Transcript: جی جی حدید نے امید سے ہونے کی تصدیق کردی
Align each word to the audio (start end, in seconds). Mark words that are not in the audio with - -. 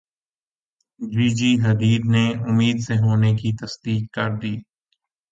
جی 0.99 1.27
جی 1.29 1.49
حدید 1.63 2.01
نے 2.05 2.25
امید 2.47 2.77
سے 2.83 2.95
ہونے 2.97 3.31
کی 3.35 3.51
تصدیق 3.61 4.11
کردی 4.13 4.55